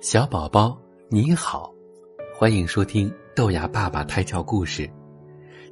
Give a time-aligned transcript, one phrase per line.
[0.00, 1.70] 小宝宝你好，
[2.34, 4.88] 欢迎收听豆芽爸爸胎教故事。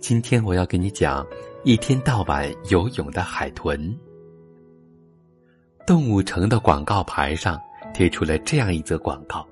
[0.01, 1.26] 今天我要给你讲
[1.65, 3.99] 一天到晚游泳的海豚。
[5.87, 7.58] 动物城的广告牌上
[7.94, 9.49] 贴出了这样一则广告：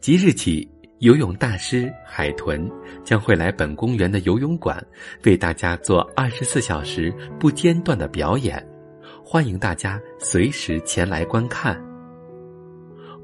[0.00, 0.66] 即日起，
[1.00, 2.66] 游泳大师海豚
[3.04, 4.82] 将会来本公园的游泳馆，
[5.26, 8.66] 为大家做二十四小时不间断的表演，
[9.22, 11.78] 欢迎大家随时前来观看。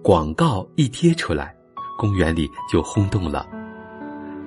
[0.02, 1.54] 广告一贴出来，
[1.98, 3.46] 公园里就轰动了。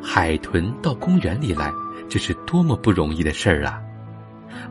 [0.01, 1.71] 海豚到公园里来，
[2.09, 3.81] 这是多么不容易的事儿啊！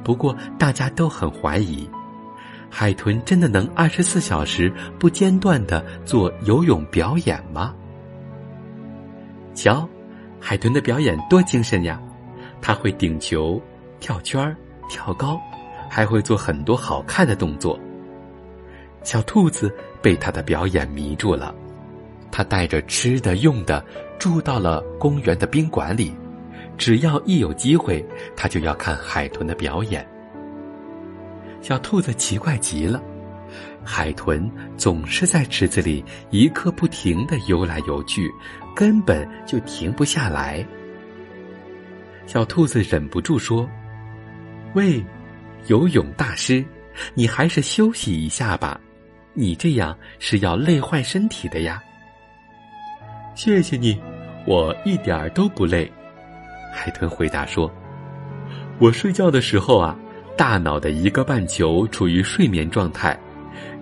[0.02, 1.88] 不过大家都很怀疑，
[2.71, 7.74] 海豚真的能二十四小时不间断的做游泳表演吗？
[9.55, 9.87] 瞧，
[10.41, 12.01] 海豚的表演多精神呀！
[12.62, 13.60] 它会顶球、
[14.01, 14.57] 跳圈、
[14.88, 15.38] 跳高，
[15.88, 17.79] 还会做很多好看的动作。
[19.02, 21.54] 小兔子被他的表演迷住了，
[22.30, 23.84] 他带着吃的用的
[24.18, 26.15] 住到了公园的宾馆里，
[26.79, 28.04] 只要一有机会，
[28.37, 30.07] 他就要看海豚的表演。
[31.60, 33.02] 小兔子奇怪极了，
[33.84, 38.30] 海豚总是在池子里一刻不停的游来游去，
[38.74, 40.64] 根本就停不下来。
[42.26, 43.68] 小兔子忍不住说
[44.74, 45.04] ：“喂，
[45.66, 46.64] 游泳大师，
[47.12, 48.80] 你还是休息一下吧。”
[49.32, 51.82] 你这样是要累坏身体的呀！
[53.34, 53.98] 谢谢你，
[54.45, 55.90] 我一点儿都不累。
[56.73, 57.70] 海豚回答说
[58.78, 59.96] ：“我睡觉的时候啊，
[60.36, 63.18] 大脑的一个半球处于睡眠状态，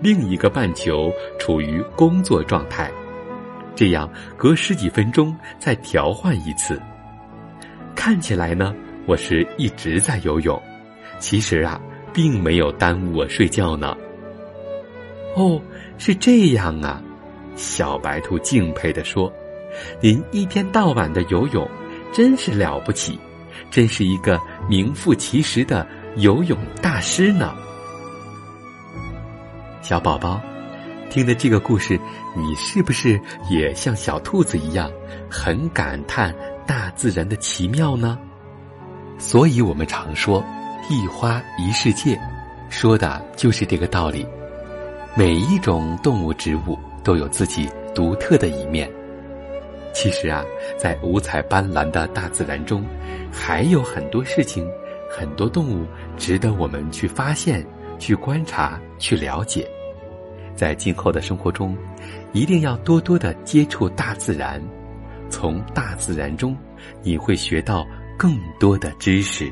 [0.01, 2.89] 另一个半球处于工作状态，
[3.75, 6.79] 这样隔十几分钟再调换一次。
[7.95, 8.73] 看起来呢，
[9.05, 10.61] 我是一直在游泳，
[11.17, 11.81] 其实啊，
[12.13, 13.97] 并没有耽误我睡觉呢。”
[15.35, 15.61] 哦，
[15.97, 17.01] 是这样啊，
[17.55, 19.31] 小白兔敬佩地说
[20.01, 21.69] ：“您一天到晚的游泳，
[22.11, 23.17] 真是了不起，
[23.69, 25.87] 真是一个名副其实的
[26.17, 27.55] 游泳大师呢。”
[29.81, 30.41] 小宝宝，
[31.09, 31.99] 听了这个故事，
[32.35, 33.19] 你是不是
[33.49, 34.91] 也像小兔子一样，
[35.29, 36.35] 很感叹
[36.67, 38.17] 大自然的奇妙呢？
[39.17, 40.43] 所以我们常说
[40.89, 42.19] “一花一世界”，
[42.69, 44.25] 说的就是这个道理。
[45.15, 48.89] 每一种动物、植物都有自己独特的一面。
[49.93, 50.45] 其实啊，
[50.77, 52.85] 在五彩斑斓的大自然中，
[53.31, 54.69] 还有很多事情、
[55.09, 57.65] 很多动物值得我们去发现、
[57.97, 59.67] 去观察、去了解。
[60.55, 61.75] 在今后的生活中，
[62.31, 64.61] 一定要多多的接触大自然，
[65.29, 66.55] 从大自然中，
[67.01, 67.85] 你会学到
[68.17, 69.51] 更多的知识。